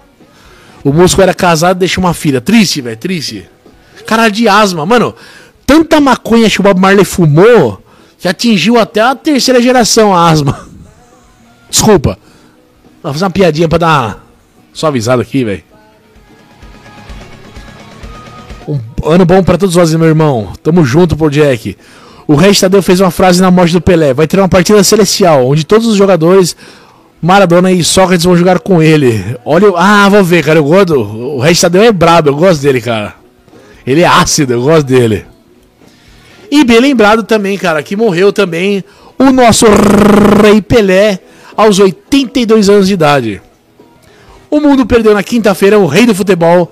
[0.83, 2.41] O músico era casado e deixou uma filha.
[2.41, 3.47] Triste, velho, triste.
[4.05, 5.13] Cara de asma, mano.
[5.65, 7.81] Tanta maconha que o Bob Marley fumou
[8.17, 10.67] que atingiu até a terceira geração a asma.
[11.69, 12.17] Desculpa.
[13.03, 14.25] Vou fazer uma piadinha pra dar
[14.73, 15.63] só avisado aqui, velho.
[18.67, 20.53] Um ano bom para todos nós, meu irmão.
[20.61, 21.77] Tamo junto, por Jack.
[22.29, 24.13] O Regis Tadeu fez uma frase na morte do Pelé.
[24.13, 26.55] Vai ter uma partida celestial, onde todos os jogadores,
[27.19, 29.35] Maradona e Sócrates vão jogar com ele.
[29.43, 30.59] Olha, ah, vou ver, cara.
[30.59, 30.93] Eu gosto.
[30.93, 33.15] O Regis Tadeu é brabo, eu gosto dele, cara.
[33.83, 35.25] Ele é ácido, eu gosto dele.
[36.51, 38.83] E bem lembrado também, cara, que morreu também
[39.17, 39.65] o nosso
[40.39, 41.17] Rei Pelé
[41.57, 43.41] aos 82 anos de idade.
[44.51, 46.71] O mundo perdeu na quinta-feira o rei do futebol.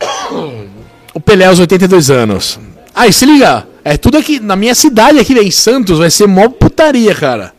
[1.12, 2.58] O Pelé aos 82 anos.
[2.92, 3.73] Aí, se liga.
[3.84, 7.52] É tudo aqui, na minha cidade aqui, em Santos, vai ser mó putaria, cara.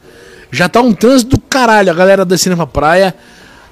[0.51, 3.13] Já tá um trânsito do caralho, a galera descendo pra praia.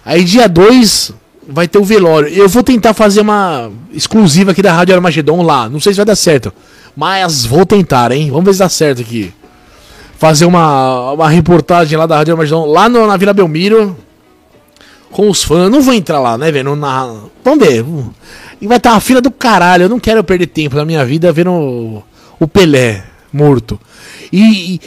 [0.06, 1.14] Aí dia 2
[1.48, 2.30] vai ter o velório.
[2.30, 5.68] Eu vou tentar fazer uma exclusiva aqui da Rádio Armagedon lá.
[5.68, 6.54] Não sei se vai dar certo.
[6.96, 8.30] Mas vou tentar, hein?
[8.30, 9.34] Vamos ver se dá certo aqui.
[10.20, 13.98] Fazer uma, uma reportagem lá da Rádio Armagedon, lá no, na Vila Belmiro.
[15.10, 15.72] Com os fãs.
[15.72, 16.76] Não vou entrar lá, né, velho?
[17.44, 17.86] Vamos ver.
[18.62, 19.84] E vai estar tá uma fila do caralho.
[19.84, 22.04] Eu não quero perder tempo na minha vida vendo
[22.44, 23.80] o Pelé morto.
[24.32, 24.82] E, e,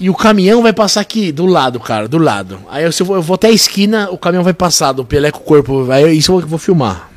[0.00, 2.58] e, o caminhão vai passar aqui, do lado, cara, do lado.
[2.68, 5.30] Aí eu, eu, vou, eu vou até a esquina, o caminhão vai passar, do Pelé
[5.30, 5.90] com o corpo.
[5.90, 7.10] Aí isso eu vou, vou filmar.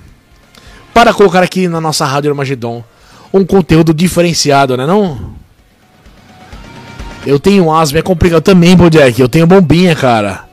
[0.94, 2.84] Para colocar aqui na nossa rádio Armagedon
[3.34, 5.36] um conteúdo diferenciado, né não?
[7.26, 9.20] Eu tenho asma, é complicado também, Bojack.
[9.20, 10.46] Eu tenho bombinha, cara.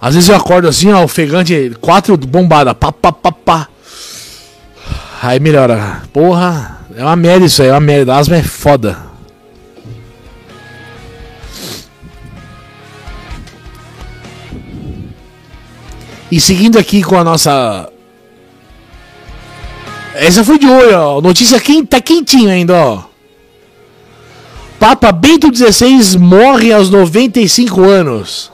[0.00, 3.68] Às vezes eu acordo assim, ó, ofegante, quatro bombada, pá, pá, pá, pá.
[5.22, 6.02] Aí melhora.
[6.12, 8.16] Porra, é uma merda isso aí, é uma merda.
[8.16, 8.96] Asma é foda.
[16.30, 17.88] E seguindo aqui com a nossa.
[20.14, 21.20] Essa foi de hoje, ó.
[21.20, 23.02] Notícia quente, tá quentinho ainda, ó.
[24.78, 28.52] Papa Bento XVI morre aos 95 anos.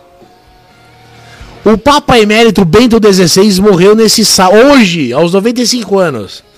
[1.64, 6.49] O Papa Emérito Bento XVI morreu nesse hoje, aos 95 anos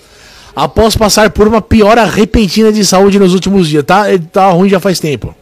[0.55, 3.83] após passar por uma piora repentina de saúde nos últimos dias.
[3.83, 5.35] Tá, ele tá ruim já faz tempo.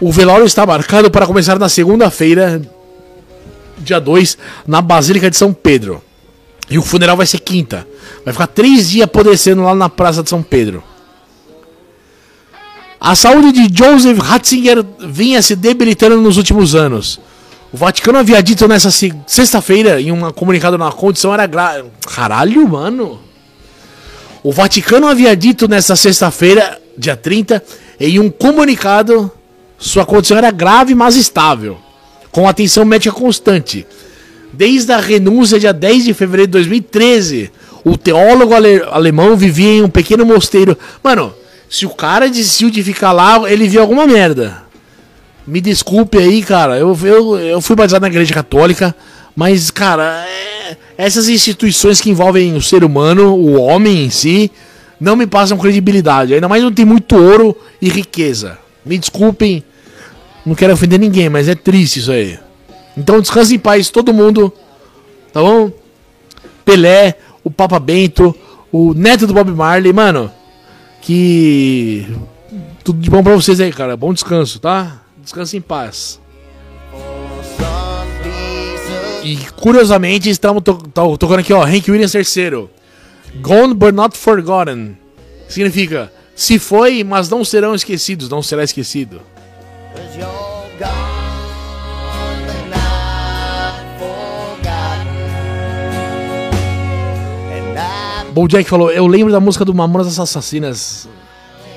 [0.00, 2.60] O velório está marcado para começar na segunda-feira,
[3.78, 4.36] dia 2,
[4.66, 6.02] na Basílica de São Pedro.
[6.68, 7.86] E o funeral vai ser quinta.
[8.24, 10.82] Vai ficar três dias apodrecendo lá na Praça de São Pedro.
[13.00, 17.20] A saúde de Joseph Ratzinger vinha se debilitando nos últimos anos.
[17.72, 21.88] O Vaticano havia dito nessa sexta-feira, em um comunicado na condição era grave.
[22.06, 23.25] Caralho, mano.
[24.46, 27.60] O Vaticano havia dito nesta sexta-feira, dia 30,
[27.98, 29.28] em um comunicado,
[29.76, 31.76] sua condição era grave, mas estável,
[32.30, 33.84] com atenção médica constante.
[34.52, 37.50] Desde a renúncia, dia 10 de fevereiro de 2013,
[37.84, 40.78] o teólogo ale alemão vivia em um pequeno mosteiro.
[41.02, 41.34] Mano,
[41.68, 44.62] se o cara decidiu de ficar lá, ele viu alguma merda.
[45.44, 46.78] Me desculpe aí, cara.
[46.78, 48.94] Eu, eu, eu fui batizado na igreja católica,
[49.34, 50.55] mas, cara, é,
[50.96, 54.50] essas instituições que envolvem o ser humano, o homem em si,
[55.00, 56.34] não me passam credibilidade.
[56.34, 58.58] Ainda mais não tem muito ouro e riqueza.
[58.84, 59.62] Me desculpem,
[60.44, 62.38] não quero ofender ninguém, mas é triste isso aí.
[62.96, 64.52] Então descanse em paz todo mundo,
[65.32, 65.70] tá bom?
[66.64, 68.34] Pelé, o Papa Bento,
[68.72, 70.30] o neto do Bob Marley, mano.
[71.00, 72.06] Que.
[72.82, 73.96] Tudo de bom pra vocês aí, cara.
[73.96, 75.02] Bom descanso, tá?
[75.22, 76.20] Descanse em paz.
[79.26, 82.68] E curiosamente, estamos to to tocando aqui, ó, Hank Williams III.
[83.42, 84.96] Gone but not forgotten.
[85.48, 89.20] Significa, se foi, mas não serão esquecidos, não será esquecido.
[98.32, 101.08] Bom Jack falou, eu lembro da música do Mamonas Assassinas.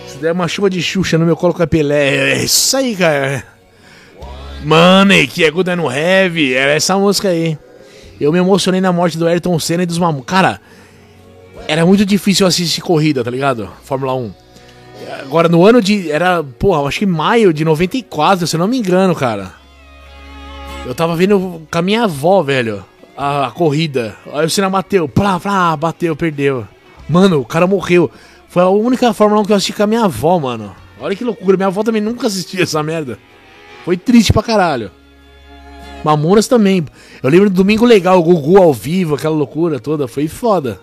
[0.08, 2.34] Se der uma chuva de Xuxa no meu colo com a Pelé.
[2.34, 3.44] É isso aí, cara.
[4.64, 6.54] Money, que é good and heavy.
[6.54, 7.58] É essa música aí.
[8.20, 10.26] Eu me emocionei na morte do Ayrton Senna e dos Mamonas.
[10.26, 10.60] Cara,
[11.68, 13.70] era muito difícil assistir corrida, tá ligado?
[13.84, 14.34] Fórmula 1.
[15.22, 16.12] Agora, no ano de.
[16.12, 19.54] Era, porra, acho que maio de 94, se eu não me engano, cara.
[20.86, 22.84] Eu tava vendo com a minha avó, velho,
[23.16, 24.16] a, a corrida.
[24.34, 26.68] Aí o Senna bateu, plá, plá, bateu, perdeu.
[27.08, 28.12] Mano, o cara morreu.
[28.48, 30.76] Foi a única Fórmula 1 que eu assisti com a minha avó, mano.
[31.00, 33.18] Olha que loucura, minha avó também nunca assistia essa merda.
[33.86, 34.92] Foi triste pra caralho.
[36.04, 36.86] Mamonas também.
[37.22, 40.08] Eu lembro do Domingo Legal, o Gugu ao vivo, aquela loucura toda.
[40.08, 40.80] Foi foda.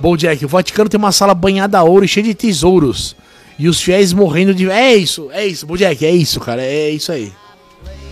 [0.00, 3.14] Bom, Jack, o Vaticano tem uma sala banhada a ouro e cheia de tesouros.
[3.58, 4.68] E os fiéis morrendo de.
[4.68, 6.62] É isso, é isso, Bom, Jack, é isso, cara.
[6.62, 7.32] É isso aí.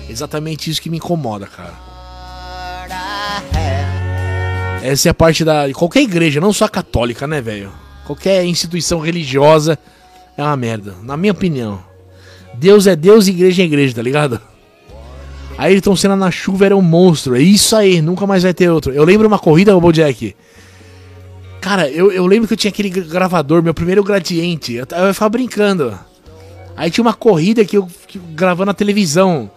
[0.08, 1.74] Exatamente isso que me incomoda, cara.
[4.82, 5.70] Essa é a parte da.
[5.72, 7.72] Qualquer igreja, não só a católica, né, velho?
[8.06, 9.78] Qualquer instituição religiosa
[10.36, 11.89] é uma merda, na minha opinião.
[12.60, 14.38] Deus é Deus igreja é igreja, tá ligado?
[15.56, 17.34] Aí eles estão sendo na chuva era um monstro.
[17.34, 18.92] É isso aí, nunca mais vai ter outro.
[18.92, 20.36] Eu lembro uma corrida, Bojack.
[21.58, 24.74] Cara, eu, eu lembro que eu tinha aquele gravador, meu primeiro gradiente.
[24.74, 25.98] Eu, eu ficava brincando.
[26.76, 29.50] Aí tinha uma corrida que eu que, gravando na televisão.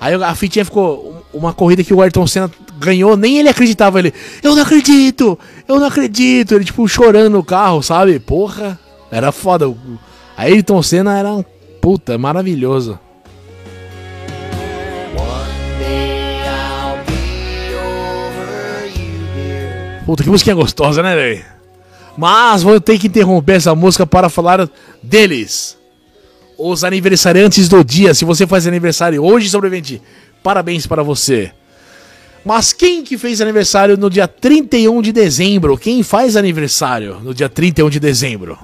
[0.00, 4.00] Aí a fitinha ficou uma corrida que o Ayrton Senna ganhou, nem ele acreditava.
[4.00, 6.56] Ele, eu não acredito, eu não acredito.
[6.56, 8.18] Ele, tipo, chorando no carro, sabe?
[8.18, 8.76] Porra,
[9.12, 9.72] era foda.
[10.36, 11.44] Ayrton Senna era um
[11.88, 12.98] puta, maravilhoso.
[20.04, 21.42] Puta, que música gostosa, né, velho?
[22.14, 24.68] Mas vou ter que interromper essa música para falar
[25.02, 25.78] deles.
[26.58, 28.12] Os aniversariantes do dia.
[28.12, 30.02] Se você faz aniversário hoje, sobrevivente,
[30.42, 31.52] parabéns para você.
[32.44, 35.78] Mas quem que fez aniversário no dia 31 de dezembro?
[35.78, 38.58] Quem faz aniversário no dia 31 de dezembro?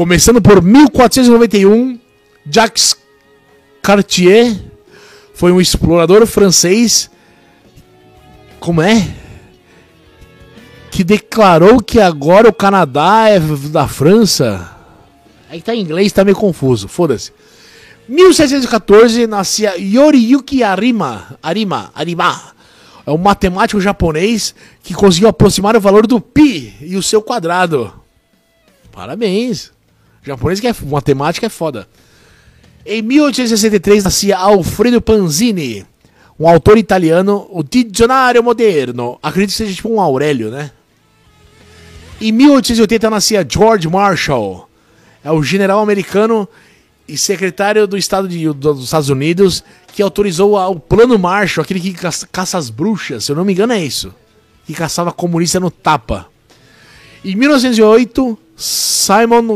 [0.00, 2.00] Começando por 1491,
[2.50, 2.96] Jacques
[3.82, 4.56] Cartier
[5.34, 7.10] foi um explorador francês.
[8.58, 9.14] Como é?
[10.90, 14.74] que declarou que agora o Canadá é da França.
[15.50, 17.30] Aí tá em inglês, tá meio confuso, foda-se.
[18.08, 22.54] 1714 nascia Yoriyuki Arima, Arima, Arima.
[23.04, 27.92] É um matemático japonês que conseguiu aproximar o valor do pi e o seu quadrado.
[28.90, 29.78] Parabéns.
[30.22, 31.88] Japonês que é matemática é foda.
[32.84, 35.84] Em 1863 nascia Alfredo Panzini,
[36.38, 39.18] um autor italiano, o Dicionário Moderno.
[39.22, 40.70] Acredito que seja tipo um Aurélio, né?
[42.20, 44.68] Em 1880 nascia George Marshall,
[45.24, 46.48] é o general americano
[47.08, 51.92] e secretário do Estado de, dos Estados Unidos que autorizou o Plano Marshall, aquele que
[51.92, 54.14] caça, caça as bruxas, se eu não me engano é isso,
[54.66, 56.28] que caçava comunista no tapa.
[57.24, 59.46] Em 1908, Simon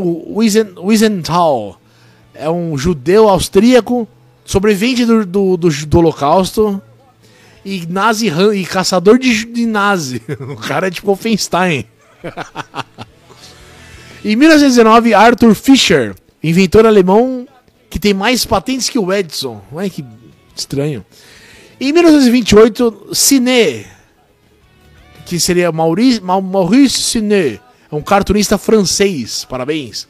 [0.79, 1.79] Wiesenthal
[2.33, 4.07] é um judeu austríaco,
[4.43, 6.81] sobrevivente do, do, do, do Holocausto
[7.63, 10.23] e nazi e caçador de, de nazi.
[10.41, 11.85] O cara é tipo Wolfenstein.
[14.25, 17.47] em 1919, Arthur Fischer, inventor alemão
[17.91, 19.61] que tem mais patentes que o Edison.
[19.71, 20.03] Ué, que
[20.55, 21.05] estranho.
[21.79, 23.85] Em 1928, Ciné,
[25.27, 27.59] que seria Maurice, Maurice Ciné,
[27.91, 29.45] é um cartunista francês.
[29.45, 30.07] Parabéns.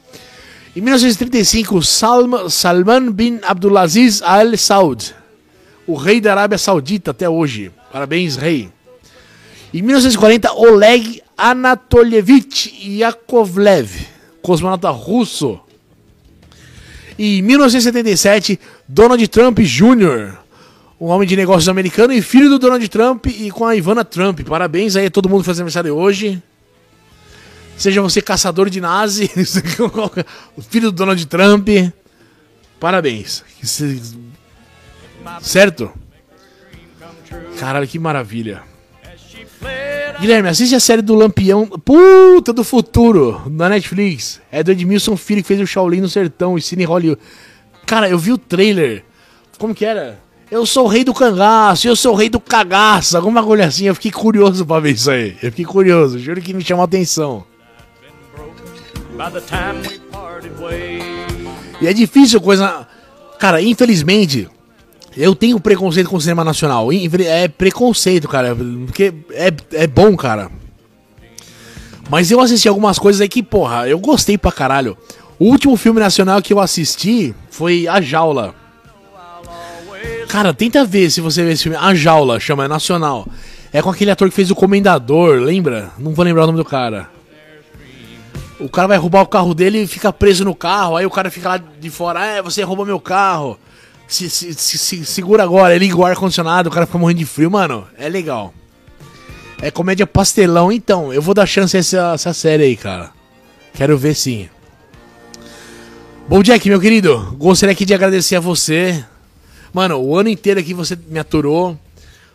[0.75, 5.15] Em 1935, Salman, Salman bin Abdulaziz Al Saud,
[5.87, 7.71] o rei da Arábia Saudita até hoje.
[7.91, 8.69] Parabéns, rei.
[9.73, 13.89] Em 1940, Oleg Anatolievich Yakovlev,
[14.41, 15.59] cosmonauta russo.
[17.17, 20.37] E em 1977, Donald Trump Jr.,
[20.99, 24.41] um homem de negócios americano e filho do Donald Trump e com a Ivana Trump.
[24.41, 26.41] Parabéns aí a todo mundo que faz aniversário hoje.
[27.77, 29.29] Seja você caçador de nazi,
[30.55, 31.67] o filho do Donald Trump.
[32.79, 33.43] Parabéns.
[35.41, 35.91] Certo?
[37.59, 38.63] Caralho, que maravilha.
[40.19, 41.67] Guilherme, assiste a série do Lampião.
[41.67, 44.41] Puta do futuro, na Netflix.
[44.51, 47.21] É do Edmilson Filho que fez o Shaolin no Sertão e Cine Hollywood.
[47.85, 49.03] Cara, eu vi o trailer.
[49.57, 50.19] Como que era?
[50.49, 53.17] Eu sou o rei do cangaço, eu sou o rei do cagaço.
[53.17, 53.85] Alguma coisa assim.
[53.85, 55.35] Eu fiquei curioso pra ver isso aí.
[55.41, 57.43] Eu fiquei curioso, juro que me chamou a atenção.
[61.81, 62.87] E é difícil coisa.
[63.39, 64.47] Cara, infelizmente,
[65.15, 66.89] eu tenho preconceito com o cinema nacional.
[66.91, 68.55] É preconceito, cara.
[68.85, 70.51] Porque é, é bom, cara.
[72.09, 74.97] Mas eu assisti algumas coisas aí que, porra, eu gostei pra caralho.
[75.39, 78.53] O último filme nacional que eu assisti foi A Jaula.
[80.27, 81.77] Cara, tenta ver se você vê esse filme.
[81.77, 83.27] A Jaula, chama, é nacional.
[83.71, 85.91] É com aquele ator que fez o Comendador, lembra?
[85.97, 87.14] Não vou lembrar o nome do cara.
[88.59, 90.95] O cara vai roubar o carro dele e fica preso no carro.
[90.95, 93.59] Aí o cara fica lá de fora, é, você roubou meu carro.
[94.07, 97.25] Se, se, se, se segura agora, ele liga o ar-condicionado, o cara fica morrendo de
[97.25, 97.87] frio, mano.
[97.97, 98.53] É legal.
[99.61, 101.13] É comédia pastelão, então.
[101.13, 103.11] Eu vou dar chance a essa, essa série aí, cara.
[103.73, 104.49] Quero ver sim.
[106.27, 109.03] Bom, Jack, meu querido, gostaria aqui de agradecer a você.
[109.73, 111.77] Mano, o ano inteiro aqui você me aturou.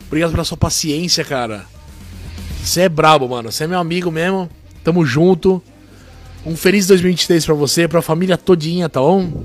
[0.06, 1.64] Obrigado pela sua paciência, cara.
[2.62, 3.50] Você é brabo, mano.
[3.50, 4.50] Você é meu amigo mesmo.
[4.84, 5.62] Tamo junto.
[6.44, 9.44] Um feliz 2023 para você, pra família todinha, tá bom?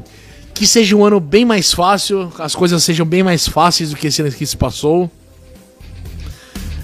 [0.53, 4.07] Que seja um ano bem mais fácil, as coisas sejam bem mais fáceis do que
[4.07, 5.11] esse ano que se passou.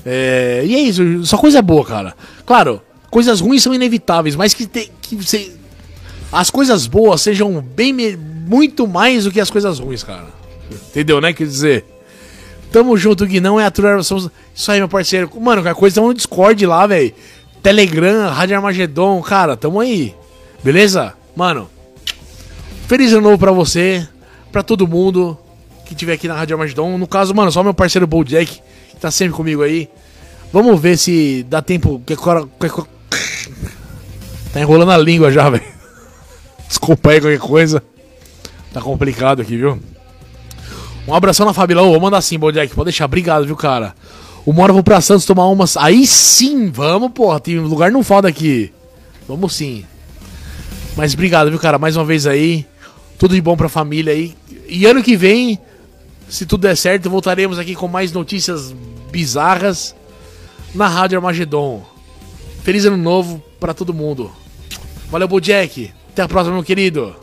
[0.05, 2.15] É, e é isso, só coisa boa, cara.
[2.45, 5.51] Claro, coisas ruins são inevitáveis, mas que, te, que você,
[6.31, 10.27] as coisas boas sejam bem muito mais do que as coisas ruins, cara.
[10.89, 11.31] Entendeu, né?
[11.31, 11.85] Quer dizer,
[12.71, 14.29] tamo junto, Gui, não é aturar, somos...
[14.53, 15.29] Isso aí, meu parceiro.
[15.39, 17.13] Mano, qualquer coisa, tamo no Discord lá, velho.
[17.61, 20.15] Telegram, Rádio Armagedon, cara, tamo aí.
[20.63, 21.13] Beleza?
[21.35, 21.69] Mano,
[22.87, 24.07] feliz ano novo pra você,
[24.51, 25.37] pra todo mundo
[25.85, 26.97] que tiver aqui na Rádio Armagedon.
[26.97, 29.89] No caso, mano, só meu parceiro Bojack, que tá sempre comigo aí.
[30.51, 32.01] Vamos ver se dá tempo.
[34.53, 35.63] Tá enrolando a língua já, velho.
[36.67, 37.83] Desculpa aí qualquer coisa.
[38.73, 39.79] Tá complicado aqui, viu?
[41.07, 41.91] Um abração na Fabilão.
[41.91, 42.73] Vou mandar assim, Bojack.
[42.73, 43.05] Pode deixar.
[43.05, 43.93] Obrigado, viu, cara?
[44.45, 45.77] Hora eu vou pra Santos tomar umas.
[45.77, 47.39] Aí sim, vamos, porra.
[47.39, 48.71] Tem lugar não falta aqui.
[49.27, 49.85] Vamos sim.
[50.95, 51.77] Mas obrigado, viu, cara?
[51.77, 52.65] Mais uma vez aí.
[53.17, 54.35] Tudo de bom pra família aí.
[54.67, 55.59] E ano que vem,
[56.27, 58.73] se tudo der certo, voltaremos aqui com mais notícias
[59.11, 59.95] bizarras
[60.73, 61.83] na Rádio Armagedon.
[62.63, 64.31] Feliz ano novo para todo mundo.
[65.09, 65.91] Valeu, Bojack.
[66.09, 67.15] Até a próxima, meu querido.